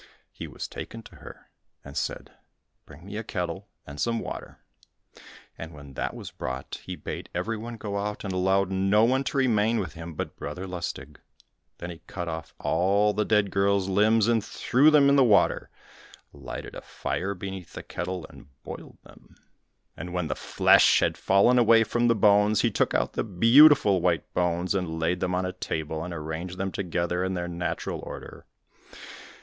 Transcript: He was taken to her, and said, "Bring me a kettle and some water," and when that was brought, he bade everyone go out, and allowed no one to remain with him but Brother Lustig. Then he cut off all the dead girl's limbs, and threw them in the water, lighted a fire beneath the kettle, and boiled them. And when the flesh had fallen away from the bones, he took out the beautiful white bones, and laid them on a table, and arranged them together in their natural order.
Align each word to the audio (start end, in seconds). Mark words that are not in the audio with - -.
He 0.31 0.47
was 0.47 0.67
taken 0.67 1.03
to 1.03 1.17
her, 1.17 1.51
and 1.85 1.95
said, 1.95 2.31
"Bring 2.87 3.05
me 3.05 3.17
a 3.17 3.23
kettle 3.23 3.67
and 3.85 4.01
some 4.01 4.19
water," 4.19 4.57
and 5.59 5.73
when 5.75 5.93
that 5.93 6.15
was 6.15 6.31
brought, 6.31 6.81
he 6.83 6.95
bade 6.95 7.29
everyone 7.35 7.77
go 7.77 7.99
out, 7.99 8.23
and 8.23 8.33
allowed 8.33 8.71
no 8.71 9.03
one 9.03 9.23
to 9.25 9.37
remain 9.37 9.77
with 9.77 9.93
him 9.93 10.15
but 10.15 10.35
Brother 10.35 10.65
Lustig. 10.65 11.19
Then 11.77 11.91
he 11.91 12.01
cut 12.07 12.27
off 12.27 12.55
all 12.59 13.13
the 13.13 13.25
dead 13.25 13.51
girl's 13.51 13.89
limbs, 13.89 14.27
and 14.27 14.43
threw 14.43 14.89
them 14.89 15.07
in 15.07 15.17
the 15.17 15.23
water, 15.23 15.69
lighted 16.33 16.73
a 16.73 16.81
fire 16.81 17.35
beneath 17.35 17.73
the 17.73 17.83
kettle, 17.83 18.25
and 18.27 18.47
boiled 18.63 18.97
them. 19.03 19.35
And 19.95 20.13
when 20.15 20.29
the 20.29 20.35
flesh 20.35 21.01
had 21.01 21.15
fallen 21.15 21.59
away 21.59 21.83
from 21.83 22.07
the 22.07 22.15
bones, 22.15 22.61
he 22.61 22.71
took 22.71 22.95
out 22.95 23.13
the 23.13 23.23
beautiful 23.23 24.01
white 24.01 24.33
bones, 24.33 24.73
and 24.73 24.97
laid 24.99 25.19
them 25.19 25.35
on 25.35 25.45
a 25.45 25.53
table, 25.53 26.03
and 26.03 26.11
arranged 26.11 26.57
them 26.57 26.71
together 26.71 27.23
in 27.23 27.35
their 27.35 27.47
natural 27.47 27.99
order. 27.99 28.47